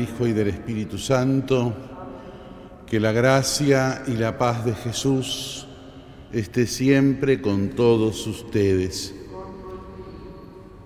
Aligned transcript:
Hijo 0.00 0.26
y 0.26 0.32
del 0.32 0.48
Espíritu 0.48 0.98
Santo, 0.98 1.74
que 2.86 2.98
la 2.98 3.12
gracia 3.12 4.02
y 4.06 4.12
la 4.12 4.36
paz 4.36 4.64
de 4.64 4.74
Jesús 4.74 5.66
esté 6.32 6.66
siempre 6.66 7.40
con 7.40 7.70
todos 7.70 8.26
ustedes. 8.26 9.14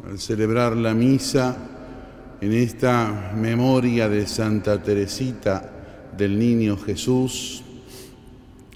Al 0.07 0.19
celebrar 0.19 0.77
la 0.77 0.95
misa 0.95 1.57
en 2.41 2.53
esta 2.53 3.33
memoria 3.35 4.09
de 4.09 4.27
Santa 4.27 4.83
Teresita 4.83 6.11
del 6.17 6.39
Niño 6.39 6.77
Jesús, 6.77 7.63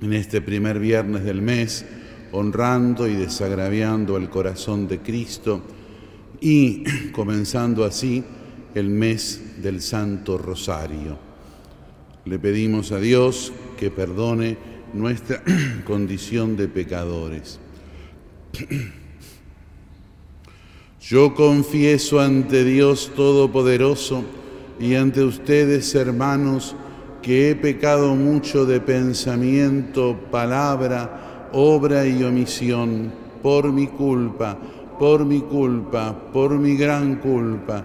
en 0.00 0.12
este 0.12 0.40
primer 0.40 0.78
viernes 0.78 1.24
del 1.24 1.42
mes, 1.42 1.84
honrando 2.32 3.08
y 3.08 3.14
desagraviando 3.14 4.16
el 4.16 4.28
corazón 4.28 4.86
de 4.88 5.00
Cristo 5.00 5.62
y 6.40 6.84
comenzando 7.12 7.84
así 7.84 8.24
el 8.74 8.88
mes 8.88 9.42
del 9.62 9.80
Santo 9.82 10.38
Rosario. 10.38 11.18
Le 12.24 12.38
pedimos 12.38 12.92
a 12.92 12.98
Dios 12.98 13.52
que 13.78 13.90
perdone 13.90 14.56
nuestra 14.92 15.42
condición 15.84 16.56
de 16.56 16.68
pecadores. 16.68 17.58
Yo 21.00 21.34
confieso 21.34 22.20
ante 22.20 22.64
Dios 22.64 23.12
Todopoderoso 23.14 24.24
y 24.78 24.94
ante 24.94 25.22
ustedes, 25.22 25.94
hermanos, 25.94 26.76
que 27.22 27.50
he 27.50 27.54
pecado 27.54 28.14
mucho 28.14 28.66
de 28.66 28.80
pensamiento, 28.80 30.18
palabra, 30.30 31.48
obra 31.52 32.06
y 32.06 32.22
omisión, 32.22 33.12
por 33.42 33.72
mi 33.72 33.86
culpa, 33.86 34.58
por 34.98 35.24
mi 35.24 35.40
culpa, 35.40 36.30
por 36.32 36.58
mi 36.58 36.76
gran 36.76 37.16
culpa. 37.16 37.84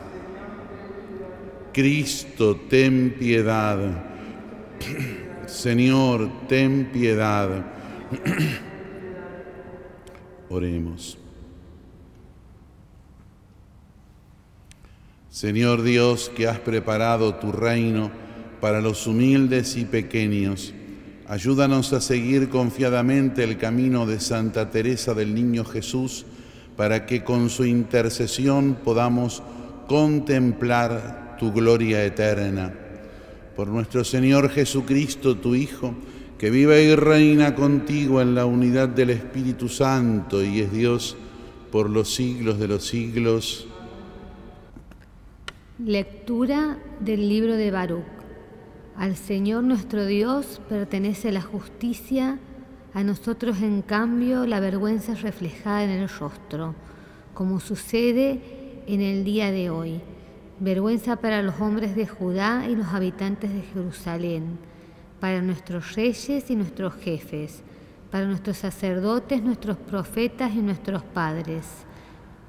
Cristo, 1.73 2.55
ten 2.69 3.15
piedad. 3.17 3.79
Señor, 5.47 6.47
ten 6.47 6.91
piedad. 6.91 7.65
Oremos. 10.49 11.17
Señor 15.29 15.81
Dios, 15.81 16.29
que 16.35 16.47
has 16.47 16.59
preparado 16.59 17.35
tu 17.35 17.51
reino 17.51 18.11
para 18.59 18.81
los 18.81 19.07
humildes 19.07 19.77
y 19.77 19.85
pequeños, 19.85 20.73
ayúdanos 21.27 21.93
a 21.93 22.01
seguir 22.01 22.49
confiadamente 22.49 23.43
el 23.43 23.57
camino 23.57 24.05
de 24.05 24.19
Santa 24.19 24.69
Teresa 24.69 25.13
del 25.13 25.33
Niño 25.33 25.63
Jesús, 25.63 26.25
para 26.75 27.05
que 27.05 27.23
con 27.23 27.49
su 27.49 27.65
intercesión 27.65 28.77
podamos 28.83 29.41
contemplar 29.87 31.20
tu 31.41 31.51
gloria 31.51 32.05
eterna. 32.05 32.71
Por 33.55 33.67
nuestro 33.67 34.03
Señor 34.03 34.51
Jesucristo, 34.51 35.37
tu 35.37 35.55
Hijo, 35.55 35.95
que 36.37 36.51
vive 36.51 36.83
y 36.83 36.93
reina 36.93 37.55
contigo 37.55 38.21
en 38.21 38.35
la 38.35 38.45
unidad 38.45 38.89
del 38.89 39.09
Espíritu 39.09 39.67
Santo 39.67 40.43
y 40.43 40.59
es 40.59 40.71
Dios 40.71 41.17
por 41.71 41.89
los 41.89 42.13
siglos 42.13 42.59
de 42.59 42.67
los 42.67 42.85
siglos. 42.85 43.67
Lectura 45.83 46.77
del 46.99 47.27
libro 47.27 47.55
de 47.55 47.71
Baruch. 47.71 48.05
Al 48.95 49.15
Señor 49.15 49.63
nuestro 49.63 50.05
Dios 50.05 50.61
pertenece 50.69 51.31
la 51.31 51.41
justicia, 51.41 52.37
a 52.93 53.03
nosotros 53.03 53.63
en 53.63 53.81
cambio 53.81 54.45
la 54.45 54.59
vergüenza 54.59 55.13
es 55.13 55.23
reflejada 55.23 55.85
en 55.85 55.89
el 55.89 56.07
rostro, 56.07 56.75
como 57.33 57.59
sucede 57.59 58.83
en 58.85 59.01
el 59.01 59.23
día 59.23 59.51
de 59.51 59.71
hoy. 59.71 60.01
Vergüenza 60.61 61.17
para 61.17 61.41
los 61.41 61.59
hombres 61.59 61.93
de 61.95 62.07
Judá 62.07 62.65
y 62.69 62.75
los 62.77 62.87
habitantes 62.87 63.53
de 63.53 63.61
Jerusalén, 63.61 64.57
para 65.19 65.41
nuestros 65.41 65.95
reyes 65.95 66.49
y 66.49 66.55
nuestros 66.55 66.93
jefes, 66.95 67.61
para 68.09 68.25
nuestros 68.25 68.57
sacerdotes, 68.57 69.43
nuestros 69.43 69.75
profetas 69.75 70.53
y 70.55 70.59
nuestros 70.59 71.03
padres, 71.03 71.65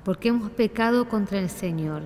porque 0.05 0.29
hemos 0.29 0.51
pecado 0.51 1.09
contra 1.09 1.41
el 1.41 1.51
Señor 1.51 2.03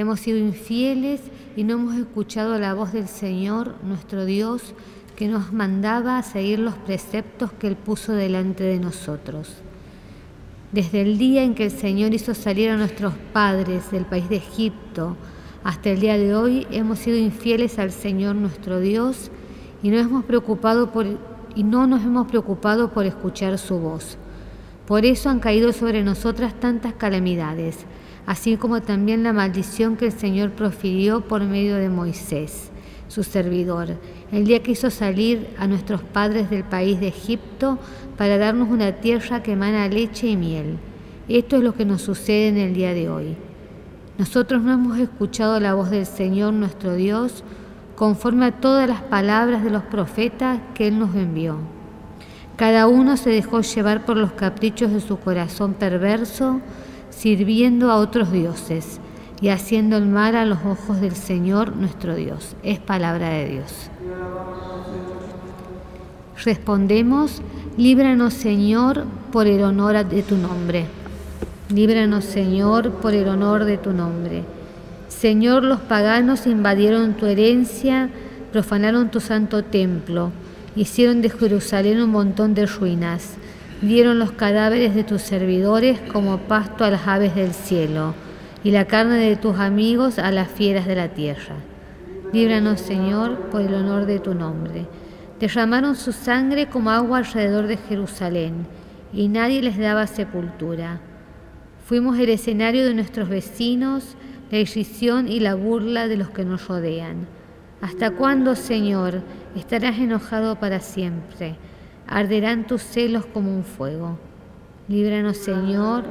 hemos 0.00 0.20
sido 0.20 0.38
infieles 0.38 1.20
y 1.56 1.64
no 1.64 1.74
hemos 1.74 1.96
escuchado 1.96 2.58
la 2.58 2.74
voz 2.74 2.92
del 2.92 3.08
Señor, 3.08 3.74
nuestro 3.82 4.24
Dios, 4.24 4.74
que 5.16 5.28
nos 5.28 5.52
mandaba 5.52 6.18
a 6.18 6.22
seguir 6.22 6.58
los 6.58 6.74
preceptos 6.74 7.52
que 7.52 7.66
Él 7.66 7.76
puso 7.76 8.12
delante 8.12 8.64
de 8.64 8.78
nosotros. 8.78 9.56
Desde 10.72 11.02
el 11.02 11.18
día 11.18 11.42
en 11.42 11.54
que 11.54 11.66
el 11.66 11.70
Señor 11.70 12.14
hizo 12.14 12.34
salir 12.34 12.70
a 12.70 12.78
nuestros 12.78 13.12
padres 13.32 13.90
del 13.90 14.06
país 14.06 14.28
de 14.30 14.36
Egipto 14.36 15.16
hasta 15.64 15.90
el 15.90 16.00
día 16.00 16.18
de 16.18 16.34
hoy, 16.34 16.66
hemos 16.70 16.98
sido 16.98 17.16
infieles 17.16 17.78
al 17.78 17.92
Señor 17.92 18.34
nuestro 18.36 18.80
Dios 18.80 19.30
y 19.82 19.90
no, 19.90 19.98
hemos 19.98 20.24
preocupado 20.24 20.92
por, 20.92 21.06
y 21.54 21.64
no 21.64 21.86
nos 21.86 22.02
hemos 22.02 22.26
preocupado 22.28 22.90
por 22.90 23.06
escuchar 23.06 23.58
su 23.58 23.78
voz. 23.78 24.18
Por 24.86 25.04
eso 25.04 25.30
han 25.30 25.40
caído 25.40 25.72
sobre 25.72 26.02
nosotras 26.02 26.58
tantas 26.58 26.94
calamidades 26.94 27.86
así 28.26 28.56
como 28.56 28.82
también 28.82 29.22
la 29.22 29.32
maldición 29.32 29.96
que 29.96 30.06
el 30.06 30.12
Señor 30.12 30.52
profirió 30.52 31.22
por 31.22 31.42
medio 31.42 31.76
de 31.76 31.88
Moisés, 31.88 32.70
su 33.08 33.24
servidor, 33.24 33.96
el 34.30 34.44
día 34.44 34.62
que 34.62 34.72
hizo 34.72 34.90
salir 34.90 35.48
a 35.58 35.66
nuestros 35.66 36.02
padres 36.02 36.50
del 36.50 36.64
país 36.64 37.00
de 37.00 37.08
Egipto 37.08 37.78
para 38.16 38.38
darnos 38.38 38.70
una 38.70 38.92
tierra 38.92 39.42
que 39.42 39.52
emana 39.52 39.88
leche 39.88 40.28
y 40.28 40.36
miel. 40.36 40.78
Esto 41.28 41.56
es 41.56 41.62
lo 41.62 41.74
que 41.74 41.84
nos 41.84 42.02
sucede 42.02 42.48
en 42.48 42.58
el 42.58 42.74
día 42.74 42.94
de 42.94 43.08
hoy. 43.08 43.36
Nosotros 44.18 44.62
no 44.62 44.72
hemos 44.72 44.98
escuchado 44.98 45.58
la 45.58 45.74
voz 45.74 45.90
del 45.90 46.06
Señor 46.06 46.52
nuestro 46.52 46.94
Dios 46.94 47.42
conforme 47.96 48.46
a 48.46 48.52
todas 48.52 48.88
las 48.88 49.00
palabras 49.00 49.64
de 49.64 49.70
los 49.70 49.82
profetas 49.84 50.60
que 50.74 50.88
Él 50.88 50.98
nos 50.98 51.14
envió. 51.14 51.56
Cada 52.56 52.86
uno 52.86 53.16
se 53.16 53.30
dejó 53.30 53.62
llevar 53.62 54.04
por 54.04 54.16
los 54.16 54.32
caprichos 54.32 54.92
de 54.92 55.00
su 55.00 55.18
corazón 55.18 55.74
perverso, 55.74 56.60
sirviendo 57.10 57.90
a 57.90 57.96
otros 57.96 58.30
dioses 58.30 59.00
y 59.40 59.48
haciendo 59.48 59.96
el 59.96 60.06
mal 60.06 60.36
a 60.36 60.44
los 60.44 60.58
ojos 60.64 61.00
del 61.00 61.16
Señor 61.16 61.74
nuestro 61.74 62.14
Dios. 62.14 62.54
Es 62.62 62.78
palabra 62.78 63.30
de 63.30 63.48
Dios. 63.48 63.90
Respondemos, 66.44 67.40
líbranos 67.76 68.34
Señor 68.34 69.04
por 69.32 69.46
el 69.46 69.62
honor 69.62 70.04
de 70.06 70.22
tu 70.22 70.36
nombre. 70.36 70.86
Líbranos 71.72 72.24
Señor 72.24 72.92
por 72.92 73.14
el 73.14 73.28
honor 73.28 73.64
de 73.64 73.78
tu 73.78 73.92
nombre. 73.92 74.44
Señor, 75.08 75.64
los 75.64 75.80
paganos 75.80 76.46
invadieron 76.46 77.14
tu 77.14 77.26
herencia, 77.26 78.10
profanaron 78.52 79.10
tu 79.10 79.20
santo 79.20 79.62
templo, 79.64 80.32
hicieron 80.76 81.22
de 81.22 81.30
Jerusalén 81.30 82.00
un 82.00 82.10
montón 82.10 82.54
de 82.54 82.66
ruinas 82.66 83.36
dieron 83.82 84.20
los 84.20 84.30
cadáveres 84.30 84.94
de 84.94 85.02
tus 85.02 85.22
servidores 85.22 86.00
como 86.12 86.38
pasto 86.38 86.84
a 86.84 86.90
las 86.90 87.06
aves 87.06 87.34
del 87.34 87.52
cielo, 87.52 88.14
y 88.64 88.70
la 88.70 88.84
carne 88.84 89.16
de 89.16 89.36
tus 89.36 89.58
amigos 89.58 90.20
a 90.20 90.30
las 90.30 90.48
fieras 90.48 90.86
de 90.86 90.94
la 90.94 91.08
tierra. 91.08 91.56
Líbranos, 92.32 92.80
Señor, 92.80 93.36
por 93.50 93.60
el 93.60 93.74
honor 93.74 94.06
de 94.06 94.20
tu 94.20 94.34
nombre. 94.34 94.86
Derramaron 95.40 95.96
su 95.96 96.12
sangre 96.12 96.68
como 96.68 96.90
agua 96.90 97.18
alrededor 97.18 97.66
de 97.66 97.76
Jerusalén, 97.76 98.66
y 99.12 99.28
nadie 99.28 99.60
les 99.60 99.76
daba 99.76 100.06
sepultura. 100.06 101.00
Fuimos 101.92 102.18
el 102.18 102.30
escenario 102.30 102.86
de 102.86 102.94
nuestros 102.94 103.28
vecinos, 103.28 104.16
la 104.50 104.56
irrisión 104.56 105.28
y 105.28 105.40
la 105.40 105.54
burla 105.54 106.08
de 106.08 106.16
los 106.16 106.30
que 106.30 106.42
nos 106.42 106.66
rodean. 106.66 107.26
¿Hasta 107.82 108.12
cuándo, 108.12 108.56
Señor, 108.56 109.20
estarás 109.54 109.98
enojado 109.98 110.56
para 110.56 110.80
siempre? 110.80 111.54
Arderán 112.06 112.66
tus 112.66 112.80
celos 112.80 113.26
como 113.26 113.54
un 113.54 113.62
fuego. 113.62 114.18
Líbranos, 114.88 115.36
Señor. 115.36 116.04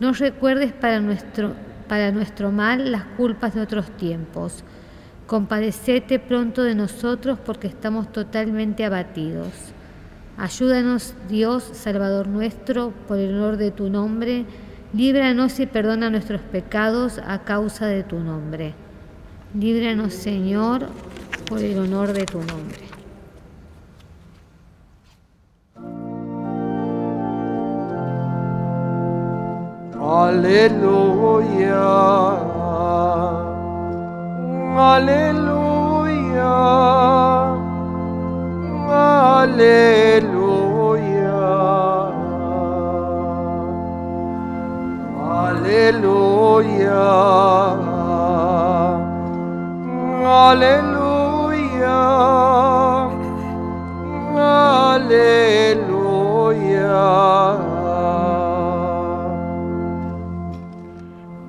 No 0.00 0.14
recuerdes 0.14 0.72
para 0.72 1.00
nuestro, 1.00 1.52
para 1.86 2.10
nuestro 2.10 2.50
mal 2.50 2.90
las 2.90 3.04
culpas 3.04 3.54
de 3.54 3.60
otros 3.60 3.94
tiempos. 3.98 4.64
Compadecete 5.26 6.18
pronto 6.18 6.62
de 6.62 6.74
nosotros 6.74 7.38
porque 7.38 7.66
estamos 7.66 8.10
totalmente 8.10 8.82
abatidos. 8.86 9.74
Ayúdanos, 10.36 11.14
Dios, 11.28 11.62
Salvador 11.72 12.26
nuestro, 12.26 12.92
por 13.06 13.18
el 13.18 13.34
honor 13.34 13.56
de 13.58 13.70
tu 13.70 13.90
nombre. 13.90 14.44
Líbranos 14.94 15.60
y 15.60 15.66
perdona 15.66 16.10
nuestros 16.10 16.40
pecados 16.40 17.20
a 17.24 17.40
causa 17.44 17.86
de 17.86 18.02
tu 18.02 18.18
nombre. 18.18 18.74
Líbranos, 19.54 20.14
Señor, 20.14 20.88
por 21.46 21.60
el 21.60 21.78
honor 21.78 22.12
de 22.12 22.24
tu 22.24 22.38
nombre. 22.38 22.80
Aleluya. 30.00 31.12
Aleluya. 34.76 35.52
Aleluya. 39.42 40.11
Aleluya. 45.92 47.04
Aleluya. 50.50 51.98
Aleluya. 54.94 55.82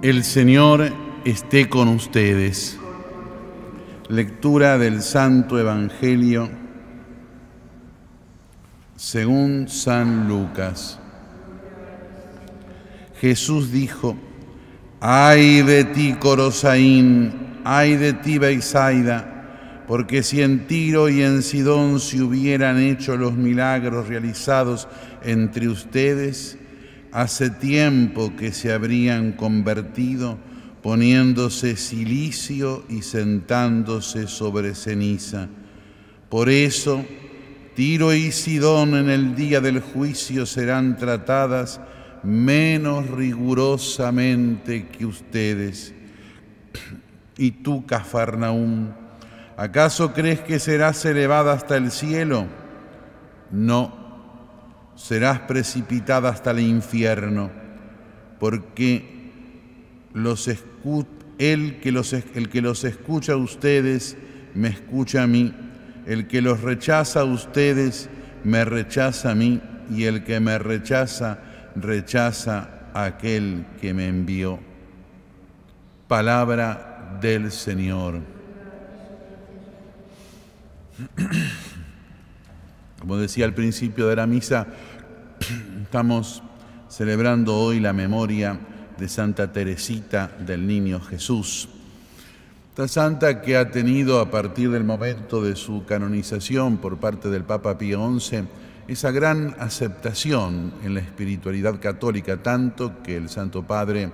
El 0.01 0.25
Señor 0.25 0.91
esté 1.23 1.69
con 1.69 1.87
ustedes. 1.87 2.77
Lectura 4.09 4.77
del 4.77 5.01
Santo 5.01 5.57
Evangelio 5.57 6.49
según 8.97 9.69
San 9.69 10.27
Lucas. 10.27 10.99
Jesús 13.21 13.71
dijo, 13.71 14.17
ay 15.05 15.63
de 15.63 15.83
ti, 15.83 16.13
Corosaín, 16.17 17.33
ay 17.65 17.97
de 17.97 18.13
ti, 18.13 18.37
Beisaida, 18.37 19.83
porque 19.85 20.23
si 20.23 20.41
en 20.41 20.65
Tiro 20.65 21.09
y 21.09 21.21
en 21.21 21.43
Sidón 21.43 21.99
se 21.99 22.21
hubieran 22.21 22.79
hecho 22.79 23.17
los 23.17 23.33
milagros 23.33 24.07
realizados 24.07 24.87
entre 25.21 25.67
ustedes, 25.67 26.57
hace 27.11 27.49
tiempo 27.49 28.33
que 28.37 28.53
se 28.53 28.71
habrían 28.71 29.33
convertido 29.33 30.37
poniéndose 30.81 31.75
silicio 31.75 32.85
y 32.87 33.01
sentándose 33.01 34.27
sobre 34.27 34.73
ceniza. 34.73 35.49
Por 36.29 36.49
eso, 36.49 37.03
Tiro 37.75 38.13
y 38.13 38.31
Sidón 38.31 38.95
en 38.95 39.09
el 39.09 39.35
día 39.35 39.59
del 39.59 39.81
juicio 39.81 40.45
serán 40.45 40.95
tratadas 40.95 41.81
menos 42.23 43.09
rigurosamente 43.09 44.87
que 44.87 45.05
ustedes. 45.05 45.93
Y 47.37 47.51
tú, 47.51 47.85
Cafarnaúm, 47.85 48.89
¿acaso 49.57 50.13
crees 50.13 50.39
que 50.39 50.59
serás 50.59 51.03
elevada 51.05 51.53
hasta 51.53 51.77
el 51.77 51.91
cielo? 51.91 52.47
No, 53.51 53.93
serás 54.95 55.39
precipitada 55.39 56.29
hasta 56.29 56.51
el 56.51 56.61
infierno, 56.61 57.51
porque 58.39 59.31
el 61.37 61.79
que 61.79 61.91
los 62.61 62.83
escucha 62.83 63.33
a 63.33 63.37
ustedes 63.37 64.17
me 64.53 64.69
escucha 64.69 65.23
a 65.23 65.27
mí, 65.27 65.53
el 66.05 66.27
que 66.27 66.41
los 66.41 66.61
rechaza 66.61 67.21
a 67.21 67.25
ustedes 67.25 68.09
me 68.43 68.63
rechaza 68.65 69.31
a 69.31 69.35
mí, 69.35 69.61
y 69.91 70.05
el 70.05 70.23
que 70.23 70.39
me 70.39 70.57
rechaza 70.57 71.39
rechaza 71.75 72.89
aquel 72.93 73.65
que 73.81 73.93
me 73.93 74.07
envió. 74.07 74.59
Palabra 76.07 77.17
del 77.21 77.51
Señor. 77.51 78.21
Como 82.99 83.17
decía 83.17 83.45
al 83.45 83.53
principio 83.53 84.07
de 84.07 84.15
la 84.15 84.27
misa, 84.27 84.67
estamos 85.81 86.43
celebrando 86.87 87.55
hoy 87.55 87.79
la 87.79 87.93
memoria 87.93 88.59
de 88.97 89.09
Santa 89.09 89.51
Teresita 89.51 90.31
del 90.39 90.67
Niño 90.67 91.01
Jesús. 91.01 91.67
Esta 92.69 92.87
santa 92.87 93.41
que 93.41 93.57
ha 93.57 93.69
tenido 93.69 94.19
a 94.19 94.31
partir 94.31 94.71
del 94.71 94.83
momento 94.83 95.43
de 95.43 95.55
su 95.55 95.85
canonización 95.85 96.77
por 96.77 96.97
parte 96.97 97.29
del 97.29 97.43
Papa 97.43 97.77
Pío 97.77 98.19
XI 98.19 98.45
esa 98.87 99.11
gran 99.11 99.55
aceptación 99.59 100.73
en 100.83 100.93
la 100.93 100.99
espiritualidad 100.99 101.79
católica, 101.79 102.43
tanto 102.43 103.01
que 103.01 103.15
el 103.15 103.29
Santo 103.29 103.63
Padre 103.63 104.11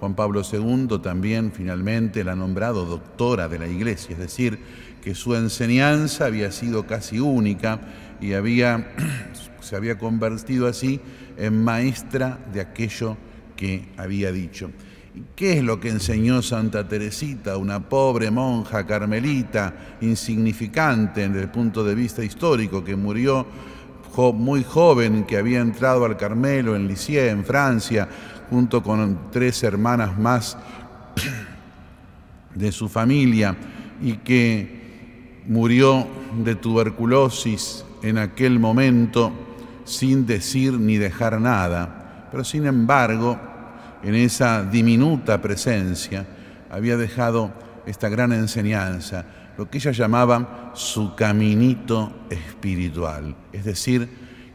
Juan 0.00 0.14
Pablo 0.14 0.42
II 0.50 1.00
también 1.02 1.52
finalmente 1.52 2.22
la 2.22 2.32
ha 2.32 2.36
nombrado 2.36 2.86
doctora 2.86 3.48
de 3.48 3.58
la 3.58 3.66
Iglesia, 3.66 4.12
es 4.12 4.18
decir, 4.18 4.58
que 5.02 5.14
su 5.14 5.34
enseñanza 5.34 6.26
había 6.26 6.52
sido 6.52 6.86
casi 6.86 7.18
única 7.18 7.80
y 8.20 8.32
había, 8.32 8.92
se 9.60 9.76
había 9.76 9.98
convertido 9.98 10.68
así 10.68 11.00
en 11.36 11.62
maestra 11.62 12.38
de 12.52 12.60
aquello 12.60 13.16
que 13.56 13.88
había 13.96 14.30
dicho. 14.30 14.70
¿Y 15.14 15.22
qué 15.34 15.58
es 15.58 15.64
lo 15.64 15.80
que 15.80 15.88
enseñó 15.88 16.42
Santa 16.42 16.86
Teresita, 16.86 17.56
una 17.56 17.88
pobre 17.88 18.30
monja 18.30 18.86
carmelita, 18.86 19.96
insignificante 20.00 21.28
desde 21.28 21.42
el 21.42 21.50
punto 21.50 21.82
de 21.82 21.96
vista 21.96 22.22
histórico, 22.22 22.84
que 22.84 22.94
murió 22.94 23.46
muy 24.34 24.64
joven, 24.64 25.24
que 25.24 25.36
había 25.36 25.60
entrado 25.60 26.04
al 26.04 26.16
Carmelo 26.16 26.74
en 26.74 26.88
Lisieux, 26.88 27.30
en 27.30 27.44
Francia, 27.44 28.08
junto 28.50 28.82
con 28.82 29.30
tres 29.30 29.62
hermanas 29.62 30.18
más 30.18 30.58
de 32.54 32.72
su 32.72 32.88
familia, 32.88 33.56
y 34.02 34.14
que 34.14 35.42
murió 35.46 36.06
de 36.44 36.54
tuberculosis 36.54 37.84
en 38.02 38.18
aquel 38.18 38.58
momento 38.58 39.32
sin 39.84 40.26
decir 40.26 40.74
ni 40.74 40.98
dejar 40.98 41.40
nada. 41.40 42.26
Pero 42.30 42.44
sin 42.44 42.66
embargo, 42.66 43.38
en 44.02 44.14
esa 44.14 44.62
diminuta 44.62 45.40
presencia, 45.40 46.26
había 46.70 46.96
dejado 46.96 47.52
esta 47.86 48.08
gran 48.08 48.32
enseñanza, 48.32 49.24
lo 49.58 49.68
que 49.68 49.78
ella 49.78 49.90
llamaba 49.90 50.70
su 50.74 51.16
caminito 51.16 52.12
espiritual. 52.30 53.34
Es 53.52 53.64
decir, 53.64 54.08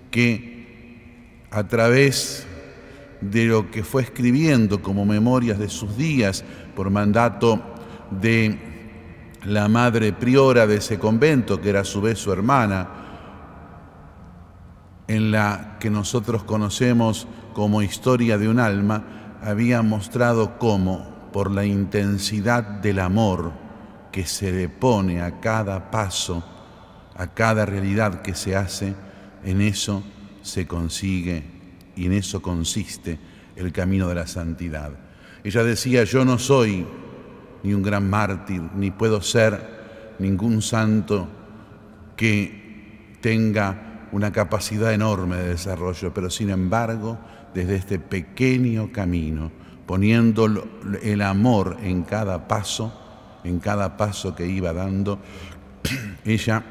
que 0.09 1.43
a 1.51 1.67
través 1.67 2.47
de 3.19 3.45
lo 3.45 3.69
que 3.69 3.83
fue 3.83 4.01
escribiendo 4.01 4.81
como 4.81 5.05
memorias 5.05 5.59
de 5.59 5.67
sus 5.67 5.97
días 5.97 6.45
por 6.73 6.89
mandato 6.89 7.61
de 8.11 8.57
la 9.43 9.67
madre 9.67 10.13
priora 10.13 10.65
de 10.65 10.77
ese 10.77 10.97
convento, 10.97 11.59
que 11.59 11.71
era 11.71 11.81
a 11.81 11.85
su 11.85 11.99
vez 11.99 12.17
su 12.17 12.31
hermana, 12.31 12.87
en 15.09 15.31
la 15.31 15.75
que 15.81 15.89
nosotros 15.89 16.45
conocemos 16.45 17.27
como 17.53 17.81
historia 17.81 18.37
de 18.37 18.47
un 18.47 18.57
alma, 18.57 19.37
había 19.43 19.81
mostrado 19.81 20.57
cómo, 20.57 21.11
por 21.33 21.51
la 21.51 21.65
intensidad 21.65 22.63
del 22.63 22.99
amor 22.99 23.62
que 24.13 24.27
se 24.27 24.51
le 24.51 24.69
pone 24.69 25.23
a 25.23 25.39
cada 25.39 25.89
paso, 25.89 26.43
a 27.15 27.33
cada 27.33 27.65
realidad 27.65 28.21
que 28.21 28.35
se 28.35 28.55
hace, 28.55 28.93
en 29.43 29.59
eso 29.59 30.03
se 30.43 30.67
consigue 30.67 31.43
y 31.95 32.05
en 32.05 32.13
eso 32.13 32.39
consiste 32.39 33.17
el 33.55 33.73
camino 33.73 34.07
de 34.07 34.15
la 34.15 34.27
santidad. 34.27 34.91
Ella 35.43 35.63
decía, 35.63 36.03
yo 36.03 36.23
no 36.25 36.37
soy 36.37 36.85
ni 37.63 37.73
un 37.73 37.81
gran 37.81 38.07
mártir, 38.07 38.61
ni 38.75 38.91
puedo 38.91 39.19
ser 39.23 40.15
ningún 40.19 40.61
santo 40.61 41.27
que 42.15 43.17
tenga 43.19 44.09
una 44.11 44.31
capacidad 44.31 44.93
enorme 44.93 45.37
de 45.37 45.49
desarrollo, 45.49 46.13
pero 46.13 46.29
sin 46.29 46.51
embargo, 46.51 47.17
desde 47.55 47.77
este 47.77 47.97
pequeño 47.97 48.91
camino, 48.91 49.51
poniendo 49.87 50.45
el 51.01 51.21
amor 51.23 51.77
en 51.81 52.03
cada 52.03 52.47
paso, 52.47 52.99
en 53.43 53.59
cada 53.59 53.97
paso 53.97 54.35
que 54.35 54.47
iba 54.47 54.73
dando, 54.73 55.19
ella 56.25 56.63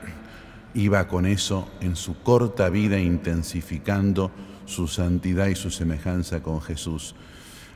iba 0.74 1.06
con 1.06 1.26
eso 1.26 1.70
en 1.80 1.96
su 1.96 2.22
corta 2.22 2.68
vida 2.68 2.98
intensificando 2.98 4.30
su 4.64 4.88
santidad 4.88 5.48
y 5.48 5.54
su 5.54 5.70
semejanza 5.70 6.42
con 6.42 6.60
Jesús. 6.60 7.14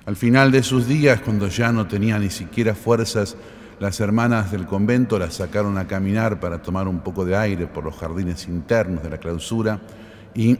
Al 0.06 0.16
final 0.16 0.52
de 0.52 0.62
sus 0.62 0.86
días, 0.86 1.20
cuando 1.20 1.48
ya 1.48 1.72
no 1.72 1.86
tenía 1.86 2.18
ni 2.18 2.30
siquiera 2.30 2.74
fuerzas, 2.74 3.36
las 3.80 4.00
hermanas 4.00 4.52
del 4.52 4.66
convento 4.66 5.18
la 5.18 5.30
sacaron 5.30 5.76
a 5.76 5.86
caminar 5.86 6.40
para 6.40 6.62
tomar 6.62 6.88
un 6.88 7.00
poco 7.00 7.24
de 7.24 7.36
aire 7.36 7.66
por 7.66 7.84
los 7.84 7.96
jardines 7.96 8.48
internos 8.48 9.02
de 9.02 9.10
la 9.10 9.18
clausura 9.18 9.80
y 10.34 10.56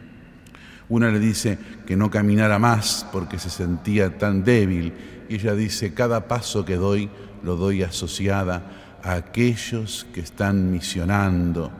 una 0.88 1.10
le 1.10 1.18
dice 1.18 1.58
que 1.86 1.96
no 1.96 2.10
caminara 2.10 2.58
más 2.58 3.06
porque 3.12 3.38
se 3.38 3.50
sentía 3.50 4.16
tan 4.16 4.42
débil 4.42 5.19
y 5.30 5.36
ella 5.36 5.54
dice, 5.54 5.94
cada 5.94 6.26
paso 6.26 6.64
que 6.64 6.74
doy 6.74 7.08
lo 7.44 7.54
doy 7.54 7.84
asociada 7.84 8.98
a 9.00 9.14
aquellos 9.14 10.04
que 10.12 10.18
están 10.18 10.72
misionando 10.72 11.70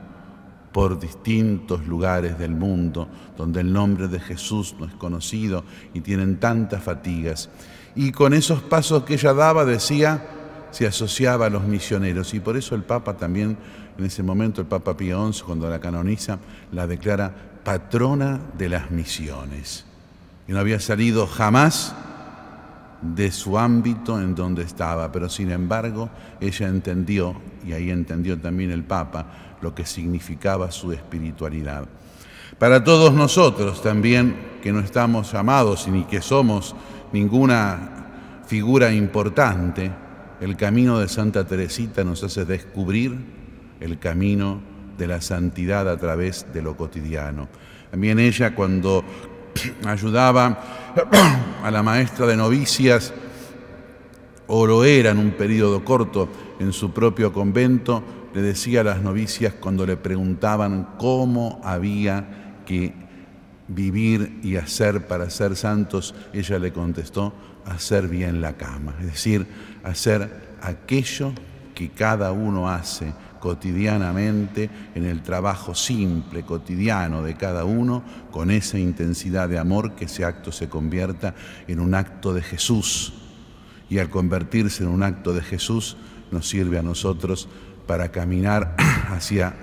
por 0.71 0.97
distintos 0.97 1.85
lugares 1.85 2.39
del 2.39 2.51
mundo 2.51 3.09
donde 3.35 3.59
el 3.59 3.73
nombre 3.73 4.07
de 4.07 4.21
Jesús 4.21 4.73
no 4.79 4.85
es 4.85 4.93
conocido 4.93 5.65
y 5.93 5.99
tienen 5.99 6.39
tantas 6.39 6.81
fatigas. 6.81 7.49
Y 7.93 8.13
con 8.13 8.33
esos 8.33 8.61
pasos 8.61 9.03
que 9.03 9.15
ella 9.15 9.33
daba, 9.33 9.65
decía, 9.65 10.25
se 10.71 10.87
asociaba 10.87 11.47
a 11.47 11.49
los 11.49 11.63
misioneros. 11.63 12.33
Y 12.33 12.39
por 12.39 12.55
eso 12.55 12.73
el 12.73 12.83
Papa 12.83 13.17
también, 13.17 13.57
en 13.97 14.05
ese 14.05 14.23
momento, 14.23 14.61
el 14.61 14.67
Papa 14.67 14.95
Pío 14.95 15.29
XI, 15.29 15.41
cuando 15.43 15.69
la 15.69 15.81
canoniza, 15.81 16.39
la 16.71 16.87
declara 16.87 17.35
patrona 17.65 18.39
de 18.57 18.69
las 18.69 18.91
misiones. 18.91 19.83
Y 20.47 20.53
no 20.53 20.59
había 20.59 20.79
salido 20.79 21.27
jamás 21.27 21.93
de 23.01 23.31
su 23.31 23.57
ámbito 23.57 24.19
en 24.19 24.35
donde 24.35 24.63
estaba, 24.63 25.11
pero 25.11 25.29
sin 25.29 25.51
embargo 25.51 26.09
ella 26.39 26.67
entendió, 26.67 27.35
y 27.65 27.73
ahí 27.73 27.89
entendió 27.89 28.39
también 28.39 28.71
el 28.71 28.83
Papa, 28.83 29.57
lo 29.61 29.73
que 29.73 29.85
significaba 29.85 30.71
su 30.71 30.91
espiritualidad. 30.91 31.85
Para 32.57 32.83
todos 32.83 33.13
nosotros 33.13 33.81
también, 33.81 34.35
que 34.61 34.71
no 34.71 34.79
estamos 34.79 35.31
llamados 35.31 35.87
ni 35.87 36.03
que 36.03 36.21
somos 36.21 36.75
ninguna 37.11 38.43
figura 38.45 38.91
importante, 38.93 39.91
el 40.39 40.55
camino 40.57 40.99
de 40.99 41.07
Santa 41.07 41.45
Teresita 41.45 42.03
nos 42.03 42.23
hace 42.23 42.45
descubrir 42.45 43.17
el 43.79 43.99
camino 43.99 44.61
de 44.97 45.07
la 45.07 45.21
santidad 45.21 45.89
a 45.89 45.97
través 45.97 46.45
de 46.53 46.61
lo 46.61 46.75
cotidiano. 46.75 47.47
También 47.89 48.19
ella 48.19 48.55
cuando 48.55 49.03
ayudaba 49.85 50.59
a 51.63 51.71
la 51.71 51.83
maestra 51.83 52.25
de 52.27 52.35
novicias, 52.35 53.13
o 54.47 54.67
lo 54.67 54.83
era 54.83 55.11
en 55.11 55.17
un 55.17 55.31
periodo 55.31 55.83
corto 55.85 56.27
en 56.59 56.73
su 56.73 56.91
propio 56.91 57.31
convento, 57.31 58.03
le 58.33 58.41
decía 58.41 58.81
a 58.81 58.83
las 58.83 59.01
novicias 59.01 59.53
cuando 59.53 59.85
le 59.85 59.97
preguntaban 59.97 60.89
cómo 60.97 61.61
había 61.63 62.61
que 62.65 62.93
vivir 63.67 64.39
y 64.43 64.57
hacer 64.57 65.07
para 65.07 65.29
ser 65.29 65.55
santos, 65.55 66.13
ella 66.33 66.59
le 66.59 66.73
contestó, 66.73 67.33
hacer 67.65 68.07
bien 68.07 68.41
la 68.41 68.53
cama, 68.53 68.95
es 68.99 69.07
decir, 69.07 69.47
hacer 69.83 70.57
aquello 70.61 71.31
que 71.73 71.89
cada 71.89 72.31
uno 72.31 72.69
hace 72.69 73.13
cotidianamente 73.41 74.69
en 74.95 75.05
el 75.05 75.21
trabajo 75.21 75.75
simple, 75.75 76.43
cotidiano 76.43 77.23
de 77.23 77.35
cada 77.35 77.65
uno, 77.65 78.03
con 78.31 78.51
esa 78.51 78.79
intensidad 78.79 79.49
de 79.49 79.59
amor 79.59 79.95
que 79.95 80.05
ese 80.05 80.23
acto 80.23 80.53
se 80.53 80.69
convierta 80.69 81.35
en 81.67 81.81
un 81.81 81.93
acto 81.93 82.33
de 82.33 82.41
Jesús. 82.41 83.13
Y 83.89 83.99
al 83.99 84.09
convertirse 84.09 84.83
en 84.83 84.89
un 84.89 85.03
acto 85.03 85.33
de 85.33 85.41
Jesús, 85.41 85.97
nos 86.31 86.47
sirve 86.47 86.79
a 86.79 86.83
nosotros 86.83 87.49
para 87.87 88.09
caminar 88.09 88.77
hacia 89.09 89.53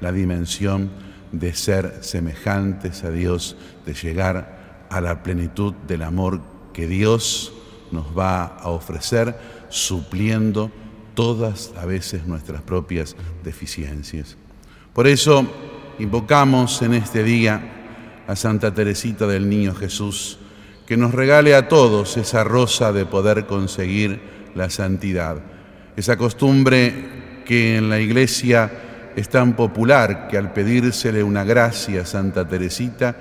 la 0.00 0.10
dimensión 0.10 0.90
de 1.30 1.54
ser 1.54 1.98
semejantes 2.00 3.04
a 3.04 3.10
Dios, 3.10 3.56
de 3.84 3.94
llegar 3.94 4.86
a 4.90 5.00
la 5.00 5.22
plenitud 5.22 5.74
del 5.86 6.02
amor 6.02 6.40
que 6.72 6.86
Dios 6.86 7.52
nos 7.92 8.16
va 8.16 8.44
a 8.44 8.70
ofrecer, 8.70 9.38
supliendo 9.68 10.70
todas 11.16 11.72
a 11.76 11.86
veces 11.86 12.26
nuestras 12.26 12.62
propias 12.62 13.16
deficiencias. 13.42 14.36
Por 14.92 15.08
eso 15.08 15.44
invocamos 15.98 16.80
en 16.82 16.94
este 16.94 17.24
día 17.24 18.22
a 18.28 18.36
Santa 18.36 18.72
Teresita 18.72 19.26
del 19.26 19.48
Niño 19.48 19.74
Jesús, 19.74 20.38
que 20.86 20.96
nos 20.96 21.12
regale 21.12 21.56
a 21.56 21.68
todos 21.68 22.16
esa 22.16 22.44
rosa 22.44 22.92
de 22.92 23.06
poder 23.06 23.46
conseguir 23.46 24.20
la 24.54 24.70
santidad, 24.70 25.38
esa 25.96 26.16
costumbre 26.16 27.42
que 27.44 27.76
en 27.76 27.88
la 27.88 27.98
iglesia 27.98 28.70
es 29.16 29.30
tan 29.30 29.56
popular 29.56 30.28
que 30.28 30.36
al 30.36 30.52
pedírsele 30.52 31.22
una 31.22 31.44
gracia 31.44 32.02
a 32.02 32.06
Santa 32.06 32.46
Teresita, 32.46 33.16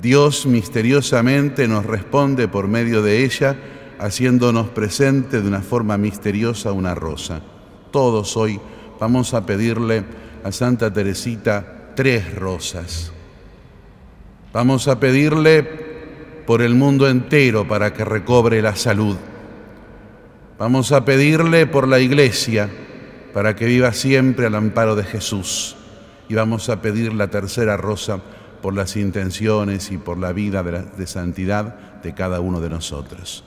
Dios 0.00 0.46
misteriosamente 0.46 1.68
nos 1.68 1.84
responde 1.84 2.48
por 2.48 2.68
medio 2.68 3.02
de 3.02 3.24
ella, 3.24 3.54
haciéndonos 3.98 4.68
presente 4.68 5.42
de 5.42 5.48
una 5.48 5.60
forma 5.60 5.98
misteriosa 5.98 6.72
una 6.72 6.94
rosa. 6.94 7.40
Todos 7.90 8.36
hoy 8.36 8.60
vamos 9.00 9.34
a 9.34 9.44
pedirle 9.44 10.04
a 10.44 10.52
Santa 10.52 10.92
Teresita 10.92 11.92
tres 11.94 12.34
rosas. 12.34 13.12
Vamos 14.52 14.88
a 14.88 14.98
pedirle 14.98 15.88
por 16.46 16.62
el 16.62 16.74
mundo 16.74 17.08
entero 17.08 17.66
para 17.68 17.92
que 17.92 18.04
recobre 18.04 18.62
la 18.62 18.76
salud. 18.76 19.16
Vamos 20.58 20.92
a 20.92 21.04
pedirle 21.04 21.66
por 21.66 21.86
la 21.86 22.00
iglesia 22.00 22.70
para 23.34 23.54
que 23.54 23.66
viva 23.66 23.92
siempre 23.92 24.46
al 24.46 24.54
amparo 24.54 24.96
de 24.96 25.04
Jesús. 25.04 25.76
Y 26.28 26.34
vamos 26.34 26.68
a 26.68 26.82
pedir 26.82 27.12
la 27.14 27.28
tercera 27.28 27.76
rosa 27.76 28.20
por 28.62 28.74
las 28.74 28.96
intenciones 28.96 29.90
y 29.92 29.98
por 29.98 30.18
la 30.18 30.32
vida 30.32 30.62
de, 30.62 30.82
de 30.82 31.06
santidad 31.06 32.00
de 32.02 32.14
cada 32.14 32.40
uno 32.40 32.60
de 32.60 32.70
nosotros. 32.70 33.44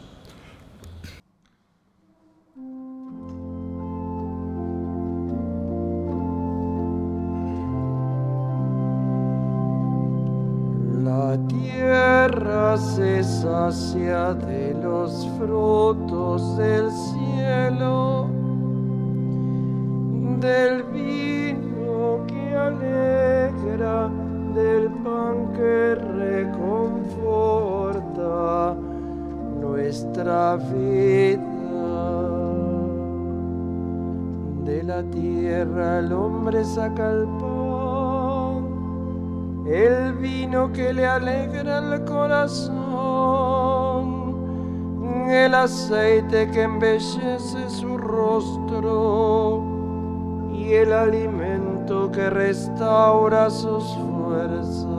Se 12.78 13.24
sacia 13.24 14.34
de 14.34 14.76
los 14.82 15.28
frutos 15.38 16.58
del 16.58 16.90
cielo, 16.92 18.28
del 20.40 20.84
vino 20.92 22.26
que 22.28 22.56
alegra, 22.56 24.10
del 24.56 24.90
pan 25.04 25.54
que 25.54 25.96
reconforta 25.96 28.76
nuestra 29.62 30.58
vida. 30.58 31.48
De 34.66 34.84
la 34.84 35.04
tierra 35.04 36.00
el 36.00 36.12
hombre 36.14 36.66
saca 36.66 37.12
el 37.12 37.26
pan 37.26 37.61
el 39.72 40.14
vino 40.16 40.72
que 40.74 40.94
le 40.94 41.06
alegra 41.06 41.78
el 41.78 42.04
corazón, 42.04 42.76
el 45.30 45.56
aceite 45.56 46.52
que 46.52 46.64
embellece 46.64 47.70
su 47.70 47.98
rostro 47.98 49.64
y 50.54 50.74
el 50.74 50.92
alimento 50.92 52.12
que 52.12 52.30
restaura 52.30 53.50
sus 53.50 53.86
fuerzas. 53.96 54.92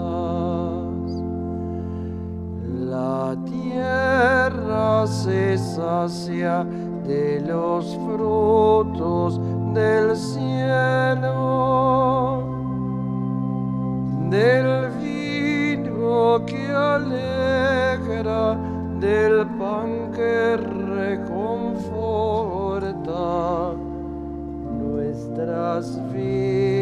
La 2.64 3.37
tierra 3.45 5.07
se 5.07 5.59
sacia 5.59 6.64
de 7.07 7.43
los 7.47 7.95
frutos 8.07 9.38
del 9.75 10.17
cielo 10.17 11.42
del 14.33 14.89
vino 15.03 16.45
que 16.47 16.62
alegra, 16.73 18.57
del 18.99 19.47
pan 19.59 20.11
que 20.12 20.57
reconforta 20.97 21.85
nuestras 24.81 25.85
vidas. 26.15 26.82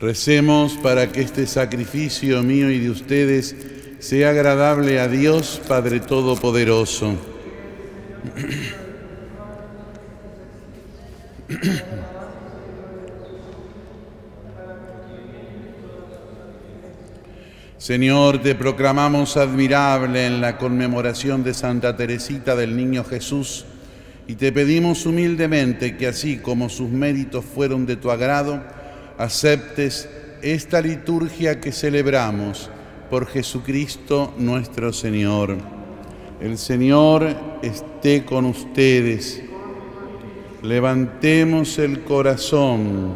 Recemos 0.00 0.78
para 0.82 1.12
que 1.12 1.20
este 1.20 1.46
sacrificio 1.46 2.42
mío 2.42 2.70
y 2.70 2.78
de 2.78 2.88
ustedes 2.88 3.54
sea 3.98 4.30
agradable 4.30 4.98
a 4.98 5.08
Dios 5.08 5.60
Padre 5.68 6.00
Todopoderoso. 6.00 7.18
Señor, 17.76 18.40
te 18.40 18.54
proclamamos 18.54 19.36
admirable 19.36 20.24
en 20.24 20.40
la 20.40 20.56
conmemoración 20.56 21.44
de 21.44 21.52
Santa 21.52 21.94
Teresita 21.94 22.56
del 22.56 22.74
Niño 22.74 23.04
Jesús 23.04 23.66
y 24.26 24.36
te 24.36 24.50
pedimos 24.50 25.04
humildemente 25.04 25.98
que 25.98 26.06
así 26.06 26.38
como 26.38 26.70
sus 26.70 26.88
méritos 26.88 27.44
fueron 27.44 27.84
de 27.84 27.96
tu 27.96 28.10
agrado, 28.10 28.79
aceptes 29.20 30.08
esta 30.40 30.80
liturgia 30.80 31.60
que 31.60 31.72
celebramos 31.72 32.70
por 33.10 33.26
Jesucristo 33.26 34.32
nuestro 34.38 34.94
Señor. 34.94 35.58
El 36.40 36.56
Señor 36.56 37.36
esté 37.60 38.24
con 38.24 38.46
ustedes. 38.46 39.42
Levantemos 40.62 41.78
el 41.78 42.02
corazón. 42.02 43.12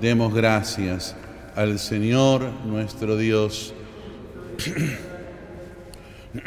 Demos 0.00 0.34
gracias 0.34 1.14
al 1.54 1.78
Señor 1.78 2.50
nuestro 2.66 3.16
Dios. 3.16 3.72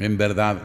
en 0.00 0.18
verdad, 0.18 0.58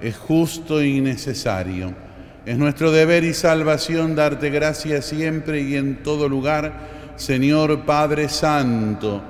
es 0.00 0.16
justo 0.16 0.82
y 0.82 1.00
necesario. 1.00 2.05
Es 2.46 2.56
nuestro 2.58 2.92
deber 2.92 3.24
y 3.24 3.34
salvación 3.34 4.14
darte 4.14 4.50
gracias 4.50 5.06
siempre 5.06 5.62
y 5.62 5.74
en 5.74 6.04
todo 6.04 6.28
lugar, 6.28 7.14
Señor 7.16 7.84
Padre 7.84 8.28
Santo, 8.28 9.20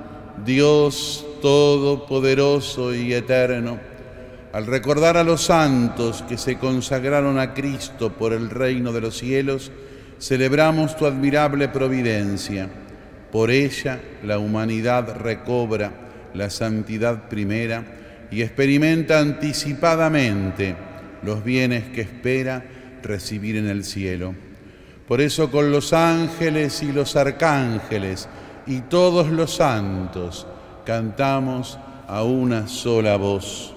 Dios 0.45 1.25
Todopoderoso 1.41 2.93
y 2.93 3.15
Eterno. 3.15 3.79
Al 4.53 4.67
recordar 4.67 5.17
a 5.17 5.23
los 5.23 5.41
santos 5.41 6.23
que 6.29 6.37
se 6.37 6.59
consagraron 6.59 7.39
a 7.39 7.55
Cristo 7.55 8.13
por 8.13 8.33
el 8.33 8.51
reino 8.51 8.93
de 8.93 9.01
los 9.01 9.17
cielos, 9.17 9.71
celebramos 10.19 10.95
tu 10.95 11.07
admirable 11.07 11.69
providencia. 11.69 12.69
Por 13.31 13.49
ella 13.49 13.99
la 14.23 14.37
humanidad 14.37 15.17
recobra 15.17 15.91
la 16.35 16.51
santidad 16.51 17.27
primera 17.29 17.83
y 18.29 18.43
experimenta 18.43 19.17
anticipadamente 19.17 20.75
los 21.23 21.43
bienes 21.43 21.85
que 21.85 22.01
espera 22.01 22.76
recibir 23.03 23.55
en 23.57 23.67
el 23.67 23.83
cielo. 23.83 24.33
Por 25.07 25.21
eso 25.21 25.49
con 25.49 25.71
los 25.71 25.93
ángeles 25.93 26.83
y 26.83 26.91
los 26.91 27.15
arcángeles 27.15 28.27
y 28.65 28.81
todos 28.81 29.27
los 29.29 29.55
santos 29.55 30.45
cantamos 30.85 31.79
a 32.07 32.23
una 32.23 32.67
sola 32.67 33.15
voz. 33.15 33.73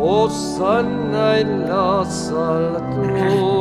Hosanna 0.00 1.38
en 1.38 1.68
las 1.68 2.30
alturas. 2.30 3.57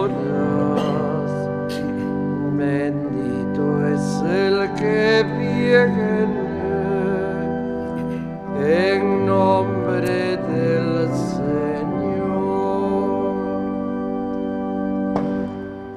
En 8.60 9.26
nombre 9.26 10.38
del 10.38 11.10
Señor. 11.14 11.58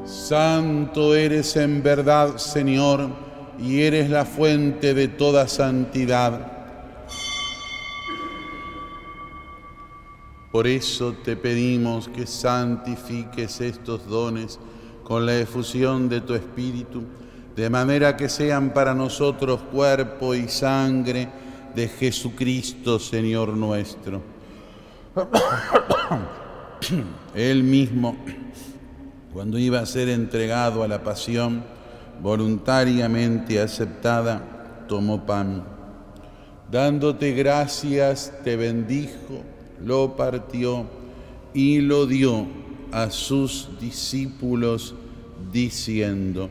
Santo 0.05 1.15
eres 1.15 1.57
en 1.57 1.83
verdad, 1.83 2.37
Señor, 2.37 3.09
y 3.59 3.83
eres 3.83 4.09
la 4.11 4.25
fuente 4.25 4.95
de 4.95 5.09
toda 5.09 5.49
santidad. 5.49 6.53
Por 10.53 10.67
eso 10.67 11.15
te 11.25 11.37
pedimos 11.37 12.09
que 12.09 12.27
santifiques 12.27 13.61
estos 13.61 14.07
dones 14.07 14.59
con 15.05 15.25
la 15.25 15.39
efusión 15.39 16.09
de 16.09 16.21
tu 16.21 16.35
Espíritu, 16.35 17.05
de 17.61 17.69
manera 17.69 18.17
que 18.17 18.31
sean 18.31 18.71
para 18.71 18.95
nosotros 18.95 19.61
cuerpo 19.71 20.35
y 20.35 20.49
sangre 20.49 21.29
de 21.75 21.89
Jesucristo, 21.89 22.99
Señor 22.99 23.51
nuestro. 23.51 24.23
Él 27.35 27.63
mismo, 27.63 28.17
cuando 29.35 29.59
iba 29.59 29.81
a 29.81 29.87
ser 29.87 30.09
entregado 30.09 30.83
a 30.83 30.89
la 30.89 31.03
pasión, 31.03 31.63
voluntariamente 32.23 33.61
aceptada, 33.61 34.87
tomó 34.89 35.27
pan. 35.27 35.63
Dándote 36.71 37.33
gracias, 37.33 38.33
te 38.43 38.57
bendijo 38.57 39.43
lo 39.85 40.17
partió 40.17 40.87
y 41.55 41.81
lo 41.81 42.07
dio 42.07 42.47
a 42.93 43.11
sus 43.11 43.69
discípulos 43.81 44.95
diciendo, 45.53 46.51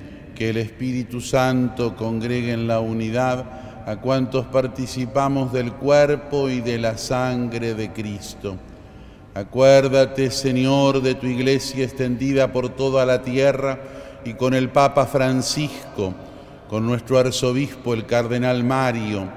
que 0.41 0.49
el 0.49 0.57
Espíritu 0.57 1.21
Santo 1.21 1.95
congregue 1.95 2.51
en 2.51 2.67
la 2.67 2.79
unidad 2.79 3.45
a 3.85 3.97
cuantos 3.97 4.47
participamos 4.47 5.53
del 5.53 5.71
cuerpo 5.73 6.49
y 6.49 6.61
de 6.61 6.79
la 6.79 6.97
sangre 6.97 7.75
de 7.75 7.91
Cristo. 7.91 8.57
Acuérdate, 9.35 10.31
Señor, 10.31 11.03
de 11.03 11.13
tu 11.13 11.27
iglesia 11.27 11.83
extendida 11.83 12.51
por 12.51 12.69
toda 12.69 13.05
la 13.05 13.21
tierra 13.21 13.81
y 14.25 14.33
con 14.33 14.55
el 14.55 14.69
Papa 14.69 15.05
Francisco, 15.05 16.15
con 16.67 16.87
nuestro 16.87 17.19
arzobispo, 17.19 17.93
el 17.93 18.07
Cardenal 18.07 18.63
Mario, 18.63 19.29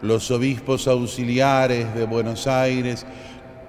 los 0.00 0.30
obispos 0.30 0.86
auxiliares 0.86 1.92
de 1.92 2.04
Buenos 2.04 2.46
Aires 2.46 3.04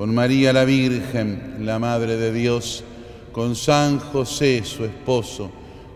con 0.00 0.14
María 0.14 0.54
la 0.54 0.64
Virgen, 0.64 1.56
la 1.60 1.78
Madre 1.78 2.16
de 2.16 2.32
Dios, 2.32 2.82
con 3.32 3.54
San 3.54 3.98
José, 3.98 4.62
su 4.64 4.86
esposo, 4.86 5.50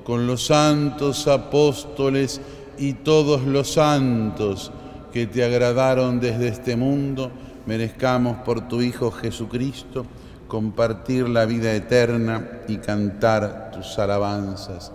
con 0.05 0.27
los 0.27 0.45
santos 0.45 1.27
apóstoles, 1.27 2.39
y 2.77 2.93
todos 2.93 3.45
los 3.45 3.73
santos 3.73 4.71
que 5.11 5.27
te 5.27 5.43
agradaron 5.43 6.21
desde 6.21 6.49
este 6.49 6.77
mundo, 6.77 7.31
merezcamos 7.65 8.37
por 8.45 8.69
tu 8.69 8.83
Hijo 8.83 9.11
Jesucristo 9.11 10.05
compartir 10.49 11.27
la 11.27 11.47
vida 11.47 11.75
eterna 11.75 12.61
y 12.69 12.77
cantar 12.77 13.71
tus 13.73 13.99
alabanzas. 13.99 14.93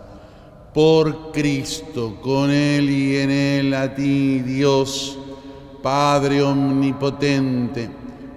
Por 0.72 1.32
Cristo, 1.32 2.20
con 2.22 2.52
Él 2.52 2.88
y 2.92 3.18
en 3.18 3.32
Él, 3.32 3.74
a 3.74 3.92
ti, 3.92 4.42
Dios, 4.42 5.18
Padre 5.82 6.44
Omnipotente, 6.44 7.90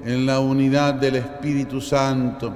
en 0.04 0.26
la 0.26 0.40
unidad 0.40 0.94
del 0.94 1.16
Espíritu 1.16 1.80
Santo, 1.80 2.52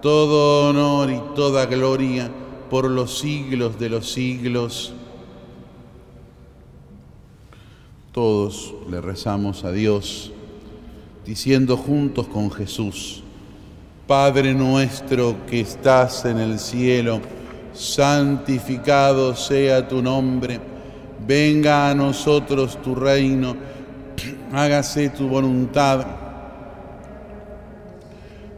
todo 0.00 0.70
honor 0.70 1.10
y 1.10 1.20
toda 1.34 1.66
gloria 1.66 2.30
por 2.70 2.90
los 2.90 3.18
siglos 3.18 3.78
de 3.78 3.90
los 3.90 4.10
siglos. 4.10 4.92
Todos 8.12 8.74
le 8.90 9.00
rezamos 9.00 9.64
a 9.64 9.72
Dios, 9.72 10.32
diciendo 11.24 11.76
juntos 11.76 12.26
con 12.28 12.50
Jesús, 12.50 13.22
Padre 14.06 14.54
nuestro 14.54 15.36
que 15.46 15.60
estás 15.60 16.24
en 16.24 16.38
el 16.38 16.58
cielo, 16.58 17.20
santificado 17.74 19.36
sea 19.36 19.86
tu 19.86 20.00
nombre, 20.00 20.60
venga 21.26 21.90
a 21.90 21.94
nosotros 21.94 22.80
tu 22.80 22.94
reino, 22.94 23.56
hágase 24.52 25.10
tu 25.10 25.28
voluntad. 25.28 26.25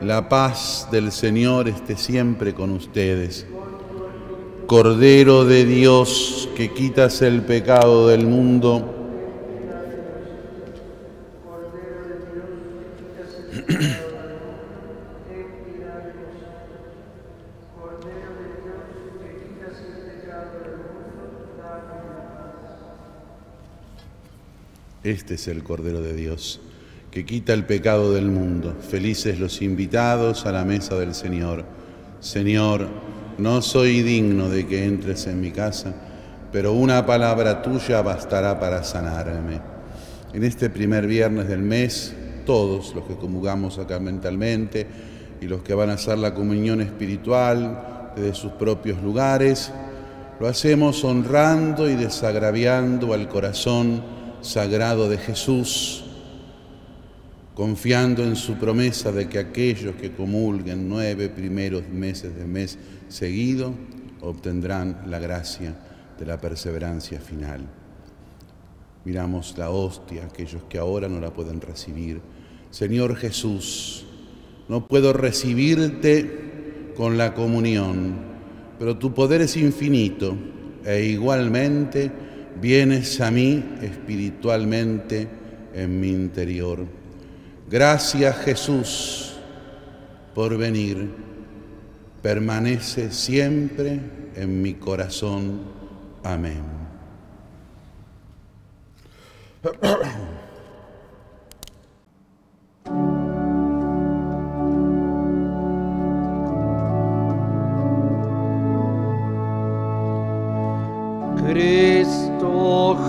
la 0.00 0.28
paz 0.28 0.88
del 0.90 1.12
Señor 1.12 1.68
esté 1.68 1.96
siempre 1.96 2.54
con 2.54 2.70
ustedes. 2.70 3.46
Cordero 4.66 5.44
de 5.44 5.64
Dios, 5.64 6.48
que 6.56 6.72
quitas 6.72 7.22
el 7.22 7.42
pecado 7.42 8.08
del 8.08 8.26
mundo, 8.26 8.94
Este 25.04 25.34
es 25.34 25.48
el 25.48 25.62
Cordero 25.62 26.02
de 26.02 26.12
Dios, 26.12 26.60
que 27.18 27.24
quita 27.24 27.52
el 27.52 27.64
pecado 27.64 28.14
del 28.14 28.26
mundo. 28.26 28.76
Felices 28.78 29.40
los 29.40 29.60
invitados 29.60 30.46
a 30.46 30.52
la 30.52 30.64
mesa 30.64 30.94
del 30.94 31.16
Señor. 31.16 31.64
Señor, 32.20 32.86
no 33.38 33.60
soy 33.60 34.02
digno 34.02 34.48
de 34.48 34.68
que 34.68 34.84
entres 34.84 35.26
en 35.26 35.40
mi 35.40 35.50
casa, 35.50 35.92
pero 36.52 36.74
una 36.74 37.04
palabra 37.04 37.60
tuya 37.60 38.02
bastará 38.02 38.60
para 38.60 38.84
sanarme. 38.84 39.60
En 40.32 40.44
este 40.44 40.70
primer 40.70 41.08
viernes 41.08 41.48
del 41.48 41.58
mes, 41.58 42.14
todos 42.46 42.94
los 42.94 43.02
que 43.02 43.16
comulgamos 43.16 43.80
acá 43.80 43.98
mentalmente 43.98 44.86
y 45.40 45.46
los 45.46 45.62
que 45.62 45.74
van 45.74 45.90
a 45.90 45.94
hacer 45.94 46.18
la 46.18 46.34
comunión 46.34 46.80
espiritual 46.80 48.12
desde 48.14 48.34
sus 48.34 48.52
propios 48.52 49.02
lugares, 49.02 49.72
lo 50.38 50.46
hacemos 50.46 51.02
honrando 51.02 51.90
y 51.90 51.96
desagraviando 51.96 53.12
al 53.12 53.28
corazón 53.28 54.04
sagrado 54.40 55.08
de 55.08 55.18
Jesús, 55.18 56.04
confiando 57.58 58.22
en 58.22 58.36
su 58.36 58.54
promesa 58.54 59.10
de 59.10 59.28
que 59.28 59.40
aquellos 59.40 59.96
que 59.96 60.12
comulguen 60.12 60.88
nueve 60.88 61.28
primeros 61.28 61.88
meses 61.88 62.36
de 62.36 62.44
mes 62.44 62.78
seguido 63.08 63.74
obtendrán 64.20 65.02
la 65.08 65.18
gracia 65.18 65.74
de 66.16 66.24
la 66.24 66.40
perseverancia 66.40 67.18
final. 67.18 67.62
Miramos 69.04 69.58
la 69.58 69.70
hostia, 69.70 70.26
aquellos 70.26 70.62
que 70.68 70.78
ahora 70.78 71.08
no 71.08 71.20
la 71.20 71.32
pueden 71.32 71.60
recibir. 71.60 72.20
Señor 72.70 73.16
Jesús, 73.16 74.06
no 74.68 74.86
puedo 74.86 75.12
recibirte 75.12 76.92
con 76.96 77.18
la 77.18 77.34
comunión, 77.34 78.18
pero 78.78 78.98
tu 78.98 79.12
poder 79.12 79.40
es 79.40 79.56
infinito 79.56 80.36
e 80.84 81.06
igualmente 81.06 82.12
vienes 82.60 83.20
a 83.20 83.32
mí 83.32 83.64
espiritualmente 83.82 85.26
en 85.74 85.98
mi 85.98 86.10
interior. 86.10 86.97
Gracias 87.70 88.36
Jesús 88.44 89.34
por 90.34 90.56
venir. 90.56 91.10
Permanece 92.22 93.12
siempre 93.12 94.00
en 94.34 94.62
mi 94.62 94.74
corazón. 94.74 95.60
Amén. 96.24 96.78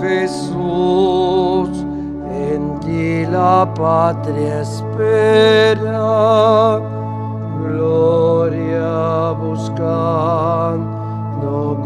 en 0.00 1.39
ti 2.80 3.26
la 3.26 3.66
patria 3.74 4.60
espera, 4.60 6.80
gloria 7.62 9.34
buscando 9.34 10.88